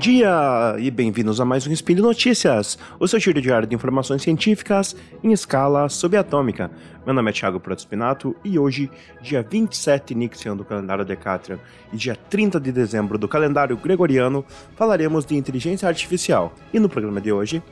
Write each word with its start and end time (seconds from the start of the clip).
dia 0.00 0.76
e 0.78 0.90
bem-vindos 0.90 1.42
a 1.42 1.44
mais 1.44 1.66
um 1.66 1.72
Spin 1.72 1.96
de 1.96 2.00
Notícias, 2.00 2.78
o 2.98 3.06
seu 3.06 3.20
giro 3.20 3.38
diário 3.38 3.68
de 3.68 3.74
informações 3.74 4.22
científicas 4.22 4.96
em 5.22 5.30
escala 5.30 5.90
subatômica. 5.90 6.70
Meu 7.04 7.14
nome 7.14 7.28
é 7.28 7.34
Thiago 7.34 7.60
Protospinato 7.60 8.34
e 8.42 8.58
hoje, 8.58 8.90
dia 9.20 9.42
27 9.42 10.14
Nixian 10.14 10.56
do 10.56 10.64
calendário 10.64 11.04
Decatrian 11.04 11.58
e 11.92 11.98
dia 11.98 12.16
30 12.16 12.58
de 12.58 12.72
dezembro 12.72 13.18
do 13.18 13.28
calendário 13.28 13.76
gregoriano, 13.76 14.42
falaremos 14.74 15.26
de 15.26 15.36
inteligência 15.36 15.86
artificial. 15.86 16.54
E 16.72 16.78
no 16.78 16.88
programa 16.88 17.20
de 17.20 17.30
hoje, 17.30 17.62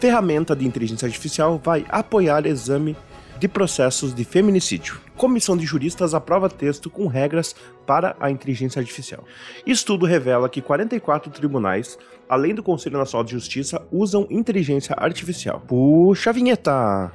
ferramenta 0.00 0.56
de 0.56 0.66
inteligência 0.66 1.06
artificial 1.06 1.60
vai 1.62 1.86
apoiar 1.88 2.46
exame 2.46 2.96
de 3.40 3.48
processos 3.48 4.14
de 4.14 4.22
feminicídio. 4.22 5.00
Comissão 5.16 5.56
de 5.56 5.64
juristas 5.64 6.12
aprova 6.12 6.48
texto 6.50 6.90
com 6.90 7.06
regras 7.06 7.56
para 7.86 8.14
a 8.20 8.30
inteligência 8.30 8.78
artificial. 8.78 9.24
Estudo 9.66 10.04
revela 10.04 10.48
que 10.48 10.60
44 10.60 11.30
tribunais, 11.32 11.98
além 12.28 12.54
do 12.54 12.62
Conselho 12.62 12.98
Nacional 12.98 13.24
de 13.24 13.32
Justiça, 13.32 13.82
usam 13.90 14.26
inteligência 14.30 14.94
artificial. 14.98 15.60
Puxa 15.66 16.28
a 16.28 16.32
vinheta! 16.34 17.12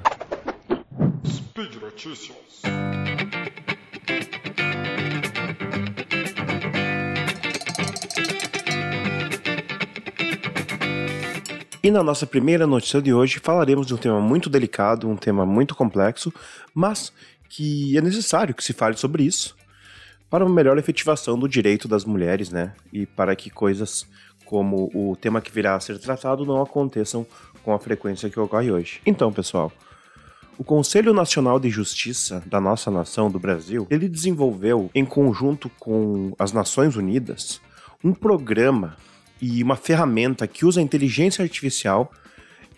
Speed 1.25 1.75
Notícias. 1.75 2.63
E 11.85 11.91
na 11.91 12.01
nossa 12.01 12.25
primeira 12.25 12.65
notícia 12.65 12.99
de 12.99 13.13
hoje 13.13 13.37
falaremos 13.37 13.85
de 13.85 13.93
um 13.93 13.97
tema 13.97 14.19
muito 14.19 14.49
delicado, 14.49 15.07
um 15.07 15.15
tema 15.15 15.45
muito 15.45 15.75
complexo, 15.75 16.33
mas 16.73 17.13
que 17.47 17.95
é 17.95 18.01
necessário 18.01 18.55
que 18.55 18.63
se 18.63 18.73
fale 18.73 18.97
sobre 18.97 19.21
isso 19.21 19.55
para 20.27 20.43
uma 20.43 20.51
melhor 20.51 20.79
efetivação 20.79 21.37
do 21.37 21.47
direito 21.47 21.87
das 21.87 22.03
mulheres, 22.03 22.49
né? 22.49 22.73
E 22.91 23.05
para 23.05 23.35
que 23.35 23.51
coisas 23.51 24.07
como 24.45 24.89
o 24.95 25.15
tema 25.15 25.39
que 25.39 25.51
virá 25.51 25.75
a 25.75 25.79
ser 25.79 25.99
tratado 25.99 26.43
não 26.43 26.59
aconteçam 26.59 27.23
com 27.61 27.71
a 27.71 27.77
frequência 27.77 28.31
que 28.31 28.39
ocorre 28.39 28.71
hoje. 28.71 28.99
Então, 29.05 29.31
pessoal, 29.31 29.71
o 30.57 30.63
Conselho 30.63 31.13
Nacional 31.13 31.59
de 31.59 31.69
Justiça 31.69 32.41
da 32.47 32.59
nossa 32.59 32.89
nação, 32.89 33.29
do 33.29 33.37
Brasil, 33.37 33.85
ele 33.91 34.09
desenvolveu, 34.09 34.89
em 34.95 35.05
conjunto 35.05 35.69
com 35.79 36.33
as 36.39 36.51
Nações 36.51 36.95
Unidas, 36.95 37.61
um 38.03 38.11
programa 38.11 38.97
e 39.41 39.61
uma 39.61 39.75
ferramenta 39.75 40.47
que 40.47 40.65
usa 40.65 40.81
inteligência 40.81 41.43
artificial 41.43 42.11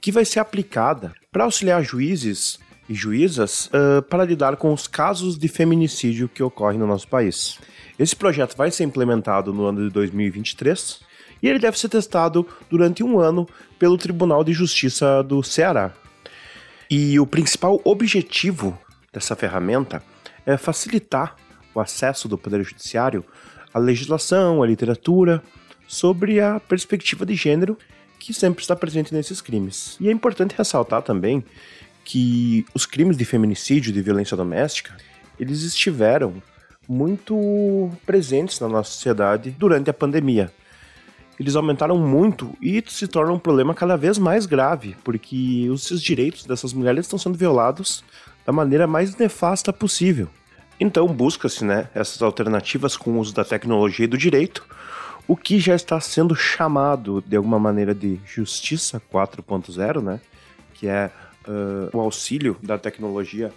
que 0.02 0.12
vai 0.12 0.26
ser 0.26 0.40
aplicada 0.40 1.14
para 1.32 1.44
auxiliar 1.44 1.84
juízes 1.84 2.60
e 2.90 2.94
juízas 2.94 3.68
uh, 3.68 4.02
para 4.04 4.24
lidar 4.24 4.56
com 4.56 4.72
os 4.72 4.88
casos 4.88 5.38
de 5.38 5.48
feminicídio 5.48 6.30
que 6.30 6.42
ocorrem 6.42 6.80
no 6.80 6.88
nosso 6.88 7.08
país. 7.08 7.60
Esse 8.00 8.16
projeto 8.16 8.56
vai 8.56 8.72
ser 8.72 8.84
implementado 8.84 9.54
no 9.54 9.66
ano 9.66 9.88
de 9.88 9.94
2023 9.94 11.02
e 11.42 11.48
ele 11.48 11.60
deve 11.60 11.78
ser 11.78 11.90
testado 11.90 12.48
durante 12.70 13.04
um 13.04 13.20
ano 13.20 13.48
pelo 13.78 13.98
Tribunal 13.98 14.44
de 14.44 14.54
Justiça 14.54 15.22
do 15.24 15.44
Ceará. 15.44 15.92
E 16.90 17.20
o 17.20 17.28
principal 17.28 17.82
objetivo 17.84 18.78
dessa 19.12 19.36
ferramenta 19.36 20.02
é 20.46 20.56
facilitar 20.58 21.36
o 21.74 21.80
acesso 21.80 22.28
do 22.28 22.38
Poder 22.38 22.64
Judiciário 22.64 23.26
à 23.74 23.80
legislação, 23.80 24.64
à 24.64 24.68
literatura 24.68 25.44
sobre 25.88 26.40
a 26.40 26.60
perspectiva 26.60 27.26
de 27.26 27.34
gênero 27.34 27.78
que 28.20 28.34
sempre 28.34 28.62
está 28.62 28.76
presente 28.76 29.14
nesses 29.14 29.40
crimes. 29.42 29.96
E 30.00 30.10
é 30.10 30.12
importante 30.12 30.56
ressaltar 30.58 31.02
também 31.02 31.44
que 32.04 32.66
os 32.74 32.86
crimes 32.86 33.18
de 33.18 33.26
feminicídio, 33.26 33.94
de 33.94 34.02
violência 34.02 34.36
doméstica, 34.36 34.96
eles 35.40 35.62
estiveram 35.64 36.42
muito 36.88 37.92
presentes 38.06 38.60
na 38.60 38.68
nossa 38.68 38.92
sociedade 38.92 39.52
durante 39.52 39.90
a 39.90 39.94
pandemia. 39.94 40.52
Eles 41.40 41.56
aumentaram 41.56 41.98
muito 41.98 42.56
e 42.62 42.84
se 42.88 43.08
torna 43.08 43.32
um 43.32 43.40
problema 43.40 43.74
cada 43.74 43.96
vez 43.96 44.18
mais 44.18 44.46
grave, 44.46 44.96
porque 45.04 45.68
os 45.70 46.02
direitos 46.02 46.46
dessas 46.46 46.74
mulheres 46.74 47.06
estão 47.06 47.20
sendo 47.20 47.38
violados 47.38 48.04
da 48.46 48.52
maneira 48.52 48.88
mais 48.88 49.16
nefasta 49.16 49.72
possível. 49.72 50.28
Então 50.80 51.08
busca-se 51.08 51.64
né, 51.64 51.90
essas 51.94 52.22
alternativas 52.22 52.96
com 52.98 53.12
o 53.12 53.20
uso 53.20 53.34
da 53.34 53.44
tecnologia 53.44 54.06
e 54.06 54.08
do 54.08 54.18
direito 54.18 54.66
o 55.28 55.36
que 55.36 55.60
já 55.60 55.76
está 55.76 56.00
sendo 56.00 56.36
chamado 56.36 57.22
de 57.26 57.36
alguma 57.36 57.60
maneira 57.60 57.94
de 57.94 58.20
Justiça 58.26 59.02
4.0, 59.12 60.02
né? 60.02 60.22
Que 60.74 60.88
é 60.88 61.12
uh, 61.48 61.96
o 61.96 62.00
auxílio 62.00 62.58
da 62.62 62.78
tecnologia 62.78 63.52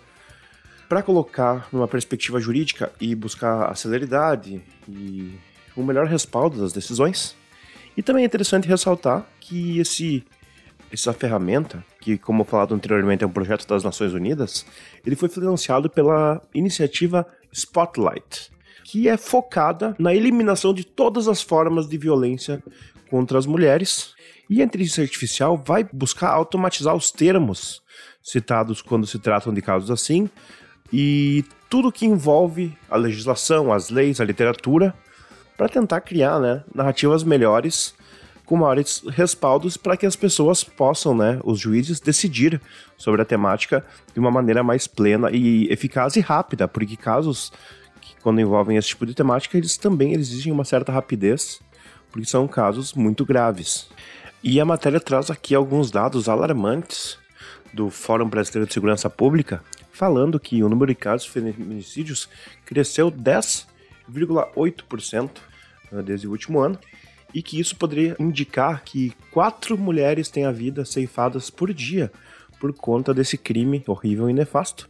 para 0.88 1.02
colocar 1.02 1.68
numa 1.72 1.86
perspectiva 1.86 2.40
jurídica 2.40 2.90
e 3.00 3.14
buscar 3.14 3.70
a 3.70 3.74
celeridade 3.76 4.60
e 4.88 5.38
o 5.76 5.84
melhor 5.84 6.06
respaldo 6.06 6.60
das 6.60 6.72
decisões. 6.72 7.36
E 7.96 8.02
também 8.02 8.24
é 8.24 8.26
interessante 8.26 8.66
ressaltar 8.66 9.24
que 9.38 9.78
esse 9.78 10.24
essa 10.92 11.12
ferramenta, 11.12 11.84
que 12.00 12.18
como 12.18 12.42
falado 12.42 12.74
anteriormente 12.74 13.22
é 13.22 13.26
um 13.26 13.30
projeto 13.30 13.64
das 13.68 13.84
Nações 13.84 14.12
Unidas, 14.12 14.66
ele 15.06 15.14
foi 15.14 15.28
financiado 15.28 15.88
pela 15.88 16.42
iniciativa 16.52 17.24
Spotlight, 17.52 18.50
que 18.90 19.08
é 19.08 19.16
focada 19.16 19.94
na 20.00 20.12
eliminação 20.12 20.74
de 20.74 20.82
todas 20.82 21.28
as 21.28 21.40
formas 21.40 21.88
de 21.88 21.96
violência 21.96 22.60
contra 23.08 23.38
as 23.38 23.46
mulheres. 23.46 24.14
E 24.48 24.60
a 24.60 24.64
inteligência 24.64 25.04
artificial 25.04 25.56
vai 25.56 25.84
buscar 25.84 26.30
automatizar 26.30 26.92
os 26.96 27.12
termos 27.12 27.80
citados 28.20 28.82
quando 28.82 29.06
se 29.06 29.20
tratam 29.20 29.54
de 29.54 29.62
casos 29.62 29.92
assim 29.92 30.28
e 30.92 31.44
tudo 31.68 31.92
que 31.92 32.04
envolve 32.04 32.76
a 32.90 32.96
legislação, 32.96 33.72
as 33.72 33.90
leis, 33.90 34.20
a 34.20 34.24
literatura, 34.24 34.92
para 35.56 35.68
tentar 35.68 36.00
criar 36.00 36.40
né, 36.40 36.64
narrativas 36.74 37.22
melhores 37.22 37.94
com 38.44 38.56
maiores 38.56 39.04
respaldos 39.06 39.76
para 39.76 39.96
que 39.96 40.04
as 40.04 40.16
pessoas 40.16 40.64
possam, 40.64 41.16
né, 41.16 41.38
os 41.44 41.60
juízes, 41.60 42.00
decidir 42.00 42.60
sobre 42.96 43.22
a 43.22 43.24
temática 43.24 43.86
de 44.12 44.18
uma 44.18 44.32
maneira 44.32 44.64
mais 44.64 44.88
plena 44.88 45.30
e 45.30 45.72
eficaz 45.72 46.16
e 46.16 46.20
rápida, 46.20 46.66
porque 46.66 46.96
casos 46.96 47.52
quando 48.22 48.40
envolvem 48.40 48.76
esse 48.76 48.88
tipo 48.88 49.06
de 49.06 49.14
temática, 49.14 49.56
eles 49.56 49.76
também 49.76 50.14
exigem 50.14 50.52
uma 50.52 50.64
certa 50.64 50.92
rapidez, 50.92 51.60
porque 52.10 52.28
são 52.28 52.46
casos 52.46 52.92
muito 52.94 53.24
graves. 53.24 53.88
E 54.42 54.60
a 54.60 54.64
matéria 54.64 55.00
traz 55.00 55.30
aqui 55.30 55.54
alguns 55.54 55.90
dados 55.90 56.28
alarmantes 56.28 57.18
do 57.72 57.88
Fórum 57.90 58.28
Brasileiro 58.28 58.66
de 58.66 58.74
Segurança 58.74 59.08
Pública, 59.08 59.62
falando 59.92 60.40
que 60.40 60.60
o 60.62 60.68
número 60.68 60.92
de 60.92 60.96
casos 60.96 61.26
de 61.26 61.32
feminicídios 61.32 62.28
cresceu 62.64 63.10
10,8% 63.10 65.30
né, 65.92 66.02
desde 66.02 66.26
o 66.26 66.30
último 66.30 66.60
ano, 66.60 66.78
e 67.32 67.42
que 67.42 67.60
isso 67.60 67.76
poderia 67.76 68.16
indicar 68.18 68.82
que 68.82 69.12
quatro 69.30 69.78
mulheres 69.78 70.28
têm 70.28 70.44
a 70.44 70.50
vida 70.50 70.84
ceifadas 70.84 71.48
por 71.48 71.72
dia 71.72 72.10
por 72.58 72.72
conta 72.74 73.14
desse 73.14 73.38
crime 73.38 73.84
horrível 73.86 74.28
e 74.28 74.32
nefasto. 74.32 74.88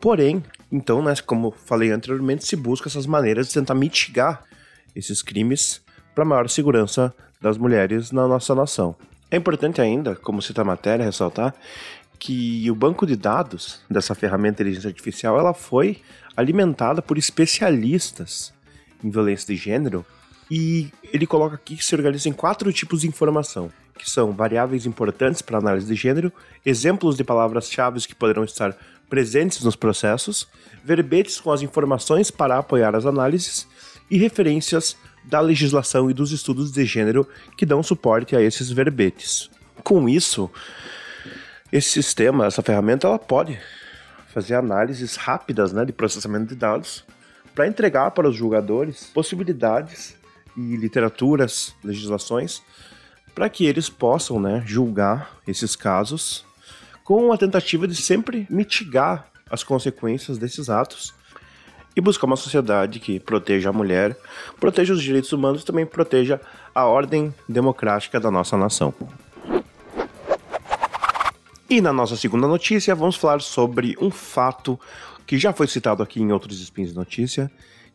Porém, 0.00 0.42
então, 0.70 1.02
né, 1.02 1.14
como 1.24 1.50
falei 1.50 1.90
anteriormente, 1.90 2.46
se 2.46 2.56
busca 2.56 2.88
essas 2.88 3.06
maneiras 3.06 3.48
de 3.48 3.54
tentar 3.54 3.74
mitigar 3.74 4.44
esses 4.94 5.22
crimes 5.22 5.80
para 6.14 6.24
maior 6.24 6.48
segurança 6.48 7.14
das 7.40 7.56
mulheres 7.56 8.10
na 8.10 8.26
nossa 8.26 8.54
nação. 8.54 8.94
É 9.30 9.36
importante 9.36 9.80
ainda, 9.80 10.16
como 10.16 10.42
cita 10.42 10.62
a 10.62 10.64
matéria, 10.64 11.04
ressaltar 11.04 11.54
que 12.18 12.68
o 12.70 12.74
banco 12.74 13.06
de 13.06 13.14
dados 13.14 13.80
dessa 13.88 14.14
ferramenta 14.14 14.56
de 14.56 14.70
inteligência 14.70 14.88
artificial 14.88 15.38
ela 15.38 15.54
foi 15.54 16.00
alimentada 16.36 17.00
por 17.00 17.16
especialistas 17.16 18.52
em 19.02 19.10
violência 19.10 19.54
de 19.54 19.60
gênero 19.60 20.04
e 20.50 20.90
ele 21.12 21.26
coloca 21.26 21.54
aqui 21.54 21.76
que 21.76 21.84
se 21.84 21.94
organiza 21.94 22.28
em 22.28 22.32
quatro 22.32 22.72
tipos 22.72 23.02
de 23.02 23.08
informação, 23.08 23.70
que 23.96 24.10
são 24.10 24.32
variáveis 24.32 24.86
importantes 24.86 25.42
para 25.42 25.58
análise 25.58 25.86
de 25.86 25.94
gênero, 25.94 26.32
exemplos 26.64 27.16
de 27.16 27.22
palavras-chave 27.22 28.00
que 28.00 28.14
poderão 28.14 28.44
estar 28.44 28.76
presentes 29.08 29.62
nos 29.62 29.76
processos, 29.76 30.48
verbetes 30.84 31.40
com 31.40 31.50
as 31.50 31.62
informações 31.62 32.30
para 32.30 32.58
apoiar 32.58 32.94
as 32.94 33.06
análises 33.06 33.66
e 34.10 34.18
referências 34.18 34.96
da 35.24 35.40
legislação 35.40 36.10
e 36.10 36.14
dos 36.14 36.32
estudos 36.32 36.72
de 36.72 36.84
gênero 36.84 37.28
que 37.56 37.66
dão 37.66 37.82
suporte 37.82 38.34
a 38.34 38.40
esses 38.40 38.70
verbetes. 38.70 39.50
Com 39.82 40.08
isso, 40.08 40.50
esse 41.70 41.90
sistema, 41.90 42.46
essa 42.46 42.62
ferramenta, 42.62 43.06
ela 43.06 43.18
pode 43.18 43.58
fazer 44.28 44.54
análises 44.54 45.16
rápidas 45.16 45.72
né, 45.72 45.84
de 45.84 45.92
processamento 45.92 46.46
de 46.46 46.54
dados 46.54 47.04
para 47.54 47.66
entregar 47.66 48.10
para 48.12 48.28
os 48.28 48.36
julgadores 48.36 49.10
possibilidades 49.12 50.16
e 50.56 50.76
literaturas, 50.76 51.74
legislações, 51.84 52.62
para 53.34 53.48
que 53.48 53.66
eles 53.66 53.88
possam 53.88 54.40
né, 54.40 54.62
julgar 54.66 55.36
esses 55.46 55.76
casos 55.76 56.44
com 57.08 57.32
a 57.32 57.38
tentativa 57.38 57.88
de 57.88 57.94
sempre 57.94 58.46
mitigar 58.50 59.28
as 59.50 59.62
consequências 59.62 60.36
desses 60.36 60.68
atos 60.68 61.14
e 61.96 62.02
buscar 62.02 62.26
uma 62.26 62.36
sociedade 62.36 63.00
que 63.00 63.18
proteja 63.18 63.70
a 63.70 63.72
mulher, 63.72 64.14
proteja 64.60 64.92
os 64.92 65.02
direitos 65.02 65.32
humanos 65.32 65.62
e 65.62 65.64
também 65.64 65.86
proteja 65.86 66.38
a 66.74 66.84
ordem 66.84 67.34
democrática 67.48 68.20
da 68.20 68.30
nossa 68.30 68.58
nação. 68.58 68.92
E 71.70 71.80
na 71.80 71.94
nossa 71.94 72.14
segunda 72.14 72.46
notícia, 72.46 72.94
vamos 72.94 73.16
falar 73.16 73.40
sobre 73.40 73.96
um 73.98 74.10
fato 74.10 74.78
que 75.26 75.38
já 75.38 75.50
foi 75.50 75.66
citado 75.66 76.02
aqui 76.02 76.20
em 76.20 76.30
outros 76.30 76.60
spins 76.60 76.90
de 76.90 76.94
notícia, 76.94 77.50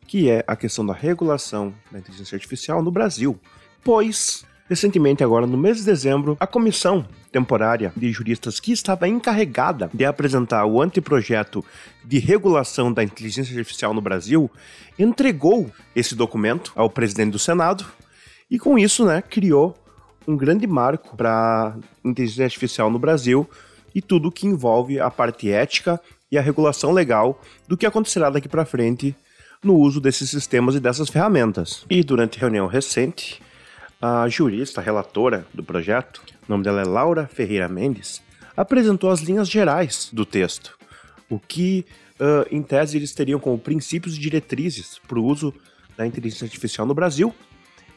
que 0.07 0.27
é 0.27 0.43
a 0.47 0.55
questão 0.55 0.83
da 0.83 0.93
regulação 0.93 1.71
da 1.91 1.99
inteligência 1.99 2.35
artificial 2.35 2.81
no 2.81 2.89
Brasil. 2.89 3.39
Pois 3.83 4.43
Recentemente, 4.69 5.23
agora 5.23 5.45
no 5.45 5.57
mês 5.57 5.77
de 5.77 5.83
dezembro, 5.83 6.37
a 6.39 6.47
comissão 6.47 7.05
temporária 7.31 7.91
de 7.97 8.11
juristas 8.11 8.59
que 8.59 8.71
estava 8.71 9.07
encarregada 9.07 9.89
de 9.93 10.05
apresentar 10.05 10.65
o 10.65 10.81
anteprojeto 10.81 11.63
de 12.05 12.17
regulação 12.17 12.91
da 12.91 13.03
inteligência 13.03 13.57
artificial 13.57 13.93
no 13.93 14.01
Brasil 14.01 14.49
entregou 14.97 15.69
esse 15.95 16.15
documento 16.15 16.71
ao 16.75 16.89
presidente 16.89 17.31
do 17.31 17.39
Senado 17.39 17.85
e 18.49 18.57
com 18.57 18.77
isso, 18.77 19.05
né, 19.05 19.21
criou 19.21 19.75
um 20.27 20.37
grande 20.37 20.65
marco 20.65 21.17
para 21.17 21.75
inteligência 22.03 22.45
artificial 22.45 22.89
no 22.89 22.99
Brasil 22.99 23.49
e 23.93 24.01
tudo 24.01 24.31
que 24.31 24.47
envolve 24.47 24.99
a 24.99 25.09
parte 25.09 25.51
ética 25.51 25.99
e 26.31 26.37
a 26.37 26.41
regulação 26.41 26.91
legal 26.91 27.41
do 27.67 27.75
que 27.75 27.85
acontecerá 27.85 28.29
daqui 28.29 28.47
para 28.47 28.65
frente 28.65 29.15
no 29.61 29.75
uso 29.75 29.99
desses 29.99 30.29
sistemas 30.29 30.75
e 30.75 30.79
dessas 30.79 31.09
ferramentas. 31.09 31.85
E 31.89 32.03
durante 32.03 32.39
reunião 32.39 32.67
recente, 32.67 33.41
a 34.05 34.27
jurista 34.27 34.81
relatora 34.81 35.47
do 35.53 35.63
projeto, 35.63 36.21
o 36.45 36.51
nome 36.51 36.61
dela 36.61 36.81
é 36.81 36.83
Laura 36.83 37.25
Ferreira 37.25 37.69
Mendes, 37.69 38.21
apresentou 38.55 39.09
as 39.09 39.21
linhas 39.21 39.49
gerais 39.49 40.09
do 40.11 40.25
texto, 40.25 40.77
o 41.29 41.39
que, 41.39 41.85
uh, 42.19 42.45
em 42.51 42.61
tese, 42.61 42.97
eles 42.97 43.13
teriam 43.13 43.39
como 43.39 43.57
princípios 43.57 44.17
e 44.17 44.19
diretrizes 44.19 44.99
para 45.07 45.17
o 45.17 45.23
uso 45.23 45.53
da 45.95 46.05
inteligência 46.05 46.43
artificial 46.43 46.85
no 46.85 46.93
Brasil. 46.93 47.33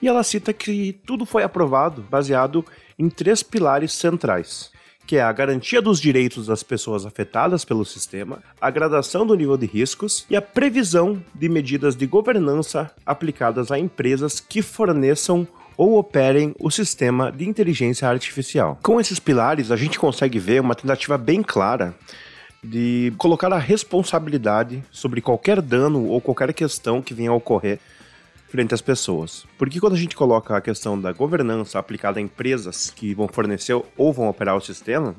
E 0.01 0.07
ela 0.07 0.23
cita 0.23 0.53
que 0.53 0.97
tudo 1.05 1.27
foi 1.27 1.43
aprovado 1.43 2.03
baseado 2.03 2.65
em 2.97 3.09
três 3.09 3.43
pilares 3.43 3.93
centrais 3.93 4.71
que 5.07 5.17
é 5.17 5.23
a 5.23 5.31
garantia 5.33 5.81
dos 5.81 6.01
direitos 6.01 6.49
das 6.49 6.65
pessoas 6.65 7.07
afetadas 7.07 7.65
pelo 7.65 7.85
sistema, 7.85 8.43
a 8.61 8.69
gradação 8.71 9.25
do 9.25 9.37
nível 9.37 9.57
de 9.57 9.65
riscos 9.65 10.27
e 10.29 10.35
a 10.35 10.43
previsão 10.43 11.23
de 11.33 11.49
medidas 11.49 11.95
de 11.95 12.07
governança 12.07 12.91
aplicadas 13.07 13.71
a 13.71 13.79
empresas 13.79 14.41
que 14.41 14.61
forneçam 14.61 15.47
ou 15.77 15.99
operem 15.99 16.55
o 16.59 16.71
sistema 16.71 17.31
de 17.31 17.49
inteligência 17.49 18.09
artificial. 18.09 18.79
Com 18.83 19.01
esses 19.01 19.19
pilares, 19.19 19.71
a 19.71 19.77
gente 19.77 19.99
consegue 19.99 20.39
ver 20.39 20.61
uma 20.61 20.75
tentativa 20.75 21.19
bem 21.19 21.43
clara 21.43 21.95
de 22.63 23.13
colocar 23.19 23.53
a 23.53 23.59
responsabilidade 23.59 24.83
sobre 24.91 25.21
qualquer 25.21 25.61
dano 25.61 26.07
ou 26.07 26.21
qualquer 26.21 26.53
questão 26.53 27.03
que 27.03 27.15
venha 27.15 27.31
a 27.31 27.35
ocorrer 27.35 27.79
frente 28.49 28.75
às 28.75 28.81
pessoas. 28.81 29.45
Porque 29.59 29.81
quando 29.81 29.95
a 29.95 29.99
gente 29.99 30.17
coloca 30.17 30.57
a 30.57 30.61
questão 30.61 31.01
da 31.01 31.13
governança 31.13 31.79
aplicada 31.79 32.19
a 32.19 32.23
empresas 32.23 32.91
que 32.91 33.15
vão 33.15 33.29
fornecer 33.29 33.81
ou 33.97 34.13
vão 34.13 34.29
operar 34.29 34.57
o 34.57 34.61
sistema, 34.61 35.15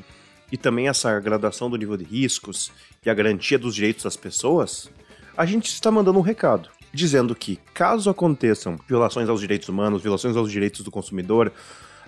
e 0.52 0.58
também 0.58 0.88
essa 0.88 1.20
gradação 1.20 1.70
do 1.70 1.78
nível 1.78 1.98
de 1.98 2.06
riscos 2.06 2.72
e 3.06 3.10
a 3.10 3.14
garantia 3.14 3.60
dos 3.60 3.76
direitos 3.76 4.04
das 4.04 4.16
pessoas, 4.16 4.90
a 5.36 5.46
gente 5.46 5.68
está 5.68 5.92
mandando 5.92 6.18
um 6.18 6.22
recado 6.22 6.70
dizendo 6.94 7.36
que, 7.36 7.60
caso 7.74 8.10
aconteçam 8.10 8.78
violações 8.88 9.30
aos 9.30 9.40
direitos 9.40 9.70
humanos, 9.70 10.02
violações 10.02 10.36
aos 10.36 10.52
direitos 10.52 10.82
do 10.82 10.92
consumidor, 10.92 11.52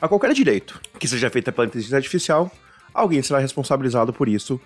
a 0.01 0.07
qualquer 0.07 0.33
direito 0.33 0.79
que 0.97 1.07
seja 1.07 1.29
feita 1.29 1.51
pela 1.51 1.67
inteligência 1.67 1.97
artificial, 1.97 2.51
alguém 2.93 3.21
será 3.21 3.39
responsabilizado 3.39 4.13
por 4.13 4.27
isso, 4.27 4.59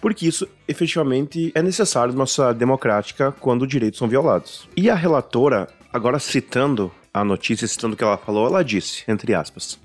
porque 0.00 0.26
isso 0.26 0.48
efetivamente 0.68 1.50
é 1.54 1.62
necessário 1.62 2.12
numa 2.12 2.26
sociedade 2.26 2.58
democrática 2.58 3.32
quando 3.32 3.66
direitos 3.66 3.98
são 3.98 4.08
violados. 4.08 4.68
E 4.76 4.88
a 4.88 4.94
relatora, 4.94 5.68
agora 5.92 6.18
citando 6.18 6.92
a 7.12 7.24
notícia, 7.24 7.66
citando 7.66 7.94
o 7.94 7.96
que 7.96 8.04
ela 8.04 8.16
falou, 8.16 8.46
ela 8.46 8.62
disse, 8.62 9.02
entre 9.08 9.34
aspas, 9.34 9.78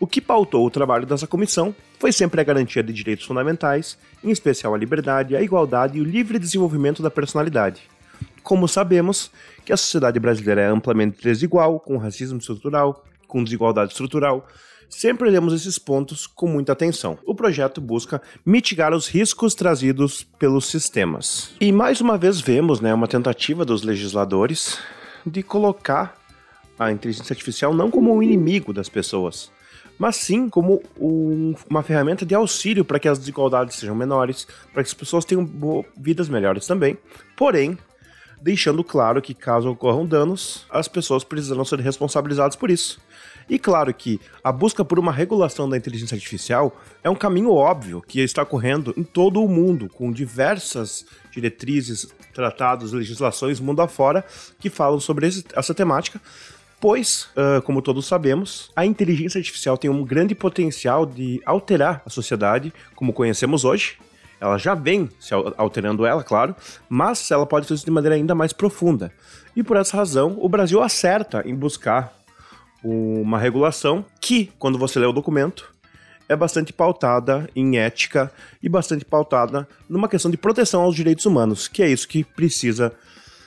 o 0.00 0.06
que 0.06 0.20
pautou 0.20 0.66
o 0.66 0.70
trabalho 0.70 1.06
dessa 1.06 1.26
comissão 1.26 1.74
foi 1.98 2.10
sempre 2.10 2.40
a 2.40 2.44
garantia 2.44 2.82
de 2.82 2.92
direitos 2.92 3.26
fundamentais, 3.26 3.98
em 4.24 4.30
especial 4.30 4.74
a 4.74 4.78
liberdade, 4.78 5.36
a 5.36 5.42
igualdade 5.42 5.98
e 5.98 6.00
o 6.00 6.04
livre 6.04 6.38
desenvolvimento 6.38 7.02
da 7.02 7.10
personalidade 7.10 7.82
como 8.42 8.66
sabemos 8.66 9.30
que 9.64 9.72
a 9.72 9.76
sociedade 9.76 10.18
brasileira 10.18 10.62
é 10.62 10.66
amplamente 10.66 11.22
desigual, 11.22 11.80
com 11.80 11.96
racismo 11.96 12.38
estrutural, 12.38 13.04
com 13.26 13.44
desigualdade 13.44 13.92
estrutural, 13.92 14.46
sempre 14.88 15.28
olhamos 15.28 15.54
esses 15.54 15.78
pontos 15.78 16.26
com 16.26 16.48
muita 16.48 16.72
atenção. 16.72 17.16
O 17.24 17.34
projeto 17.34 17.80
busca 17.80 18.20
mitigar 18.44 18.92
os 18.92 19.06
riscos 19.06 19.54
trazidos 19.54 20.24
pelos 20.38 20.66
sistemas. 20.66 21.52
E 21.60 21.70
mais 21.70 22.00
uma 22.00 22.18
vez 22.18 22.40
vemos 22.40 22.80
né, 22.80 22.92
uma 22.92 23.06
tentativa 23.06 23.64
dos 23.64 23.82
legisladores 23.82 24.78
de 25.24 25.42
colocar 25.42 26.18
a 26.78 26.90
inteligência 26.90 27.32
artificial 27.32 27.74
não 27.74 27.90
como 27.90 28.12
um 28.12 28.22
inimigo 28.22 28.72
das 28.72 28.88
pessoas, 28.88 29.50
mas 29.98 30.16
sim 30.16 30.48
como 30.48 30.82
um, 30.98 31.54
uma 31.68 31.82
ferramenta 31.82 32.24
de 32.24 32.34
auxílio 32.34 32.84
para 32.84 32.98
que 32.98 33.06
as 33.06 33.18
desigualdades 33.18 33.76
sejam 33.76 33.94
menores, 33.94 34.46
para 34.72 34.82
que 34.82 34.88
as 34.88 34.94
pessoas 34.94 35.26
tenham 35.26 35.48
vidas 35.94 36.28
melhores 36.28 36.66
também. 36.66 36.96
Porém, 37.36 37.76
deixando 38.40 38.82
claro 38.82 39.20
que 39.20 39.34
caso 39.34 39.70
ocorram 39.70 40.06
danos, 40.06 40.64
as 40.70 40.88
pessoas 40.88 41.22
precisarão 41.22 41.64
ser 41.64 41.80
responsabilizadas 41.80 42.56
por 42.56 42.70
isso. 42.70 43.00
E 43.48 43.58
claro 43.58 43.92
que 43.92 44.20
a 44.44 44.52
busca 44.52 44.84
por 44.84 44.98
uma 44.98 45.10
regulação 45.10 45.68
da 45.68 45.76
inteligência 45.76 46.14
artificial 46.14 46.80
é 47.02 47.10
um 47.10 47.16
caminho 47.16 47.52
óbvio 47.52 48.00
que 48.00 48.20
está 48.20 48.42
ocorrendo 48.42 48.94
em 48.96 49.02
todo 49.02 49.42
o 49.42 49.48
mundo, 49.48 49.88
com 49.88 50.12
diversas 50.12 51.04
diretrizes, 51.32 52.08
tratados, 52.32 52.92
legislações 52.92 53.58
mundo 53.58 53.82
afora 53.82 54.24
que 54.60 54.70
falam 54.70 55.00
sobre 55.00 55.28
essa 55.54 55.74
temática. 55.74 56.20
Pois, 56.80 57.28
uh, 57.36 57.60
como 57.62 57.82
todos 57.82 58.06
sabemos, 58.06 58.70
a 58.74 58.86
inteligência 58.86 59.38
artificial 59.38 59.76
tem 59.76 59.90
um 59.90 60.04
grande 60.04 60.34
potencial 60.34 61.04
de 61.04 61.42
alterar 61.44 62.02
a 62.06 62.10
sociedade 62.10 62.72
como 62.94 63.12
conhecemos 63.12 63.64
hoje, 63.64 63.98
ela 64.40 64.56
já 64.56 64.74
vem 64.74 65.08
se 65.18 65.34
alterando 65.56 66.06
ela, 66.06 66.24
claro, 66.24 66.56
mas 66.88 67.30
ela 67.30 67.44
pode 67.44 67.66
ser 67.66 67.74
de 67.74 67.90
maneira 67.90 68.16
ainda 68.16 68.34
mais 68.34 68.52
profunda. 68.52 69.12
E 69.54 69.62
por 69.62 69.76
essa 69.76 69.96
razão, 69.96 70.36
o 70.40 70.48
Brasil 70.48 70.82
acerta 70.82 71.42
em 71.44 71.54
buscar 71.54 72.12
uma 72.82 73.38
regulação 73.38 74.04
que, 74.20 74.50
quando 74.58 74.78
você 74.78 74.98
lê 74.98 75.06
o 75.06 75.12
documento, 75.12 75.70
é 76.28 76.36
bastante 76.36 76.72
pautada 76.72 77.50
em 77.54 77.76
ética 77.76 78.32
e 78.62 78.68
bastante 78.68 79.04
pautada 79.04 79.68
numa 79.88 80.08
questão 80.08 80.30
de 80.30 80.36
proteção 80.36 80.82
aos 80.82 80.94
direitos 80.94 81.26
humanos, 81.26 81.68
que 81.68 81.82
é 81.82 81.88
isso 81.88 82.08
que 82.08 82.24
precisa 82.24 82.92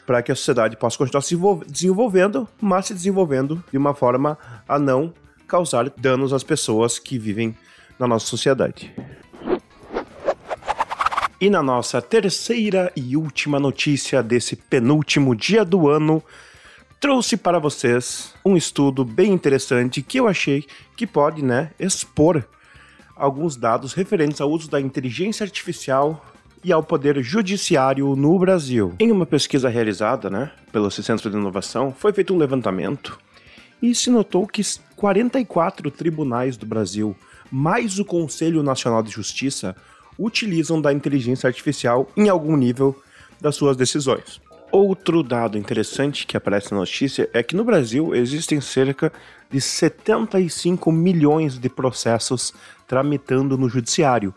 para 0.05 0.21
que 0.21 0.31
a 0.31 0.35
sociedade 0.35 0.75
possa 0.75 0.97
continuar 0.97 1.21
se 1.21 1.35
desenvolvendo, 1.65 2.47
mas 2.61 2.87
se 2.87 2.93
desenvolvendo 2.93 3.63
de 3.71 3.77
uma 3.77 3.95
forma 3.95 4.37
a 4.67 4.77
não 4.77 5.13
causar 5.47 5.89
danos 5.97 6.33
às 6.33 6.43
pessoas 6.43 6.99
que 6.99 7.17
vivem 7.17 7.55
na 7.97 8.05
nossa 8.05 8.25
sociedade. 8.25 8.93
E 11.43 11.49
na 11.49 11.61
nossa 11.61 12.01
terceira 12.01 12.89
e 12.95 13.17
última 13.17 13.59
notícia 13.59 14.23
desse 14.23 14.55
penúltimo 14.55 15.35
dia 15.35 15.65
do 15.65 15.89
ano, 15.89 16.23
trouxe 17.01 17.35
para 17.35 17.59
vocês 17.59 18.33
um 18.45 18.55
estudo 18.55 19.03
bem 19.03 19.33
interessante 19.33 20.01
que 20.01 20.21
eu 20.21 20.25
achei 20.25 20.63
que 20.95 21.05
pode, 21.05 21.43
né, 21.43 21.71
expor 21.77 22.45
alguns 23.13 23.57
dados 23.57 23.91
referentes 23.91 24.39
ao 24.39 24.49
uso 24.49 24.71
da 24.71 24.79
inteligência 24.79 25.43
artificial 25.43 26.25
e 26.63 26.71
ao 26.71 26.81
poder 26.81 27.21
judiciário 27.21 28.15
no 28.15 28.39
Brasil. 28.39 28.95
Em 28.97 29.11
uma 29.11 29.25
pesquisa 29.25 29.67
realizada, 29.67 30.29
né, 30.29 30.49
pelo 30.71 30.89
Centro 30.89 31.29
de 31.29 31.35
Inovação, 31.35 31.93
foi 31.93 32.13
feito 32.13 32.33
um 32.33 32.37
levantamento 32.37 33.19
e 33.81 33.93
se 33.93 34.09
notou 34.09 34.47
que 34.47 34.61
44 34.95 35.91
tribunais 35.91 36.55
do 36.55 36.65
Brasil, 36.65 37.13
mais 37.51 37.99
o 37.99 38.05
Conselho 38.05 38.63
Nacional 38.63 39.03
de 39.03 39.11
Justiça, 39.11 39.75
utilizam 40.17 40.81
da 40.81 40.93
inteligência 40.93 41.47
artificial 41.47 42.09
em 42.15 42.29
algum 42.29 42.55
nível 42.55 42.95
das 43.39 43.55
suas 43.55 43.75
decisões. 43.75 44.41
Outro 44.71 45.21
dado 45.21 45.57
interessante 45.57 46.25
que 46.25 46.35
aparece 46.35 46.71
na 46.71 46.79
notícia 46.79 47.29
é 47.31 47.43
que 47.43 47.55
no 47.55 47.63
Brasil 47.63 48.15
existem 48.15 48.59
cerca 48.59 49.13
de 49.51 49.61
75 49.61 50.91
milhões 50.91 51.59
de 51.59 51.69
processos 51.69 52.53
tramitando 52.87 53.55
no 53.55 53.69
judiciário 53.69 54.33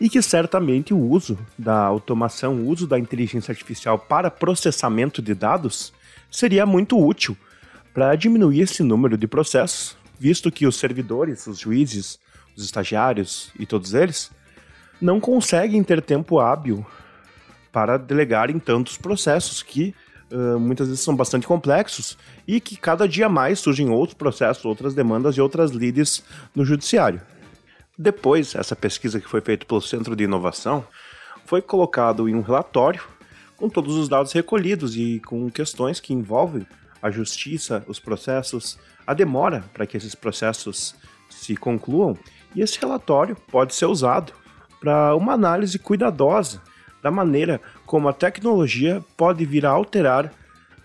e 0.00 0.08
que 0.08 0.22
certamente 0.22 0.94
o 0.94 0.98
uso 0.98 1.36
da 1.58 1.76
automação, 1.76 2.56
o 2.56 2.68
uso 2.68 2.86
da 2.86 2.98
inteligência 2.98 3.50
artificial 3.50 3.98
para 3.98 4.30
processamento 4.30 5.20
de 5.20 5.34
dados 5.34 5.92
seria 6.30 6.64
muito 6.64 6.96
útil 6.96 7.36
para 7.92 8.14
diminuir 8.14 8.60
esse 8.60 8.82
número 8.84 9.16
de 9.16 9.26
processos, 9.26 9.96
visto 10.18 10.52
que 10.52 10.66
os 10.66 10.76
servidores, 10.76 11.46
os 11.48 11.58
juízes, 11.58 12.20
os 12.56 12.64
estagiários 12.64 13.50
e 13.58 13.66
todos 13.66 13.94
eles 13.94 14.30
não 15.02 15.18
conseguem 15.18 15.82
ter 15.82 16.00
tempo 16.00 16.38
hábil 16.38 16.86
para 17.72 17.98
delegar 17.98 18.50
em 18.50 18.58
tantos 18.60 18.96
processos 18.96 19.60
que 19.60 19.92
uh, 20.30 20.60
muitas 20.60 20.86
vezes 20.86 21.02
são 21.02 21.16
bastante 21.16 21.44
complexos 21.44 22.16
e 22.46 22.60
que 22.60 22.76
cada 22.76 23.08
dia 23.08 23.28
mais 23.28 23.58
surgem 23.58 23.90
outros 23.90 24.14
processos, 24.14 24.64
outras 24.64 24.94
demandas 24.94 25.34
e 25.34 25.40
outras 25.40 25.72
lides 25.72 26.22
no 26.54 26.64
judiciário. 26.64 27.20
Depois, 27.98 28.54
essa 28.54 28.76
pesquisa 28.76 29.20
que 29.20 29.28
foi 29.28 29.40
feita 29.40 29.66
pelo 29.66 29.80
Centro 29.80 30.14
de 30.14 30.22
Inovação 30.22 30.86
foi 31.46 31.60
colocado 31.60 32.28
em 32.28 32.34
um 32.36 32.40
relatório 32.40 33.02
com 33.56 33.68
todos 33.68 33.96
os 33.96 34.08
dados 34.08 34.32
recolhidos 34.32 34.96
e 34.96 35.20
com 35.20 35.50
questões 35.50 35.98
que 35.98 36.14
envolvem 36.14 36.64
a 37.02 37.10
justiça, 37.10 37.84
os 37.88 37.98
processos, 37.98 38.78
a 39.04 39.14
demora 39.14 39.64
para 39.74 39.84
que 39.84 39.96
esses 39.96 40.14
processos 40.14 40.94
se 41.28 41.56
concluam. 41.56 42.16
E 42.54 42.60
esse 42.60 42.78
relatório 42.78 43.36
pode 43.50 43.74
ser 43.74 43.86
usado 43.86 44.32
para 44.82 45.14
uma 45.14 45.34
análise 45.34 45.78
cuidadosa 45.78 46.60
da 47.00 47.08
maneira 47.08 47.60
como 47.86 48.08
a 48.08 48.12
tecnologia 48.12 49.02
pode 49.16 49.46
vir 49.46 49.64
a 49.64 49.70
alterar 49.70 50.32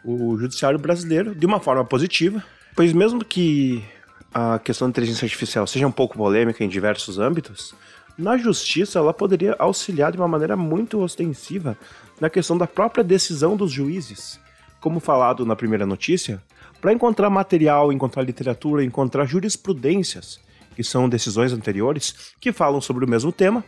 o 0.06 0.38
judiciário 0.38 0.78
brasileiro 0.78 1.34
de 1.34 1.48
uma 1.48 1.60
forma 1.60 1.84
positiva, 1.84 2.44
pois 2.76 2.94
mesmo 2.94 3.26
que 3.26 3.84
a 4.32 4.60
questão 4.60 4.88
da 4.88 4.92
inteligência 4.92 5.26
artificial 5.26 5.66
seja 5.66 5.88
um 5.88 5.92
pouco 5.92 6.16
polêmica 6.16 6.64
em 6.64 6.70
diversos 6.70 7.18
âmbitos, 7.18 7.74
na 8.16 8.38
justiça 8.38 9.00
ela 9.00 9.14
poderia 9.14 9.56
auxiliar 9.58 10.12
de 10.12 10.18
uma 10.20 10.28
maneira 10.28 10.56
muito 10.56 11.02
ostensiva 11.02 11.76
na 12.22 12.30
questão 12.30 12.56
da 12.56 12.68
própria 12.68 13.04
decisão 13.04 13.56
dos 13.56 13.72
juízes. 13.72 14.40
Como 14.80 15.00
falado 15.00 15.44
na 15.44 15.56
primeira 15.56 15.88
notícia, 15.88 16.42
para 16.80 16.94
encontrar 16.94 17.32
material, 17.32 17.92
encontrar 17.92 18.22
literatura, 18.22 18.84
encontrar 18.84 19.26
jurisprudências, 19.26 20.40
que 20.78 20.84
são 20.84 21.10
decisões 21.10 21.52
anteriores 21.52 22.36
que 22.40 22.54
falam 22.54 22.80
sobre 22.80 23.04
o 23.04 23.10
mesmo 23.10 23.32
tema, 23.32 23.66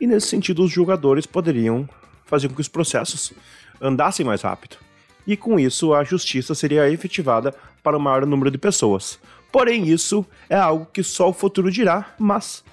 e 0.00 0.06
nesse 0.06 0.28
sentido 0.28 0.64
os 0.64 0.72
julgadores 0.72 1.26
poderiam 1.26 1.86
fazer 2.24 2.48
com 2.48 2.54
que 2.54 2.62
os 2.62 2.68
processos 2.68 3.34
andassem 3.78 4.24
mais 4.24 4.40
rápido. 4.40 4.78
E 5.26 5.36
com 5.36 5.60
isso 5.60 5.92
a 5.92 6.02
justiça 6.02 6.54
seria 6.54 6.88
efetivada 6.88 7.54
para 7.82 7.94
o 7.94 8.00
maior 8.00 8.24
número 8.24 8.50
de 8.50 8.56
pessoas. 8.56 9.18
Porém, 9.52 9.86
isso 9.86 10.24
é 10.48 10.56
algo 10.56 10.86
que 10.90 11.02
só 11.02 11.28
o 11.28 11.32
futuro 11.34 11.70
dirá, 11.70 12.14
mas 12.18 12.64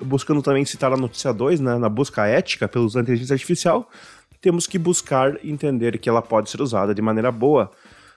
buscando 0.00 0.40
também 0.40 0.64
citar 0.64 0.92
a 0.92 0.96
notícia 0.96 1.32
2, 1.32 1.58
né, 1.58 1.78
na 1.78 1.88
busca 1.88 2.26
ética 2.26 2.68
pelo 2.68 2.84
uso 2.84 2.94
da 2.94 3.00
inteligência 3.00 3.34
artificial, 3.34 3.90
temos 4.40 4.68
que 4.68 4.78
buscar 4.78 5.44
entender 5.44 5.98
que 5.98 6.08
ela 6.08 6.22
pode 6.22 6.48
ser 6.48 6.60
usada 6.60 6.94
de 6.94 7.02
maneira 7.02 7.32
boa 7.32 7.72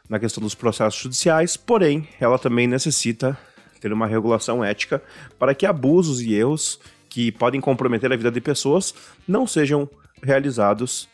na 0.08 0.20
questão 0.20 0.44
dos 0.44 0.54
processos 0.54 1.02
judiciais, 1.02 1.58
porém, 1.58 2.08
ela 2.20 2.38
também 2.38 2.68
necessita 2.68 3.36
ter 3.80 3.92
uma 3.94 4.08
regulação 4.08 4.64
ética 4.64 5.02
para 5.38 5.54
que 5.54 5.66
abusos 5.66 6.22
e 6.22 6.34
erros 6.34 6.80
que 7.10 7.32
podem 7.32 7.60
comprometer 7.60 8.12
a 8.12 8.16
vida 8.16 8.32
de 8.32 8.42
pessoas 8.42 8.94
não 9.28 9.48
sejam 9.48 9.90
realizados 10.22 11.08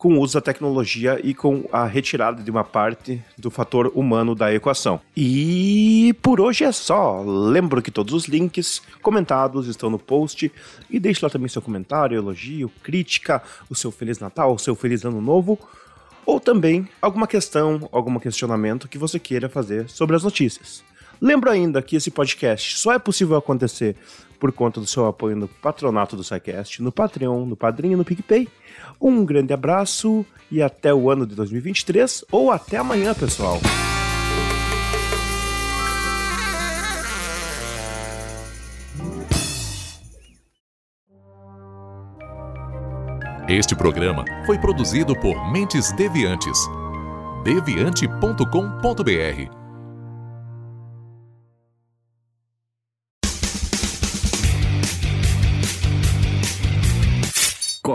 com 0.00 0.14
o 0.14 0.20
uso 0.20 0.32
da 0.32 0.40
tecnologia 0.40 1.20
e 1.22 1.34
com 1.34 1.68
a 1.70 1.84
retirada 1.84 2.42
de 2.42 2.50
uma 2.50 2.64
parte 2.64 3.22
do 3.36 3.50
fator 3.50 3.92
humano 3.94 4.34
da 4.34 4.52
equação. 4.52 4.98
E 5.14 6.14
por 6.22 6.40
hoje 6.40 6.64
é 6.64 6.72
só. 6.72 7.22
Lembro 7.22 7.82
que 7.82 7.90
todos 7.90 8.14
os 8.14 8.24
links 8.24 8.80
comentados 9.02 9.68
estão 9.68 9.90
no 9.90 9.98
post 9.98 10.50
e 10.88 10.98
deixe 10.98 11.22
lá 11.22 11.28
também 11.28 11.50
seu 11.50 11.60
comentário, 11.60 12.16
elogio, 12.16 12.72
crítica, 12.82 13.42
o 13.68 13.74
seu 13.74 13.90
Feliz 13.90 14.18
Natal, 14.18 14.54
o 14.54 14.58
seu 14.58 14.74
Feliz 14.74 15.04
Ano 15.04 15.20
Novo 15.20 15.58
ou 16.24 16.38
também 16.38 16.88
alguma 17.02 17.26
questão, 17.26 17.88
algum 17.92 18.18
questionamento 18.18 18.88
que 18.88 18.96
você 18.96 19.18
queira 19.18 19.48
fazer 19.48 19.90
sobre 19.90 20.16
as 20.16 20.22
notícias. 20.22 20.82
Lembro 21.20 21.50
ainda 21.50 21.82
que 21.82 21.96
esse 21.96 22.10
podcast 22.10 22.78
só 22.78 22.92
é 22.92 22.98
possível 22.98 23.36
acontecer 23.36 23.96
por 24.38 24.52
conta 24.52 24.80
do 24.80 24.86
seu 24.86 25.06
apoio 25.06 25.36
no 25.36 25.46
patronato 25.46 26.16
do 26.16 26.24
SciCast, 26.24 26.82
no 26.82 26.90
Patreon, 26.90 27.44
no 27.44 27.56
Padrinho 27.56 27.98
no 27.98 28.04
PicPay. 28.04 28.48
Um 28.98 29.24
grande 29.24 29.52
abraço 29.52 30.24
e 30.50 30.62
até 30.62 30.94
o 30.94 31.10
ano 31.10 31.26
de 31.26 31.34
2023 31.34 32.24
ou 32.32 32.50
até 32.50 32.78
amanhã, 32.78 33.14
pessoal. 33.14 33.60
Este 43.46 43.74
programa 43.74 44.24
foi 44.46 44.58
produzido 44.58 45.18
por 45.18 45.52
Mentes 45.52 45.92
Deviantes. 45.92 46.58
deviante.com.br 47.44 49.59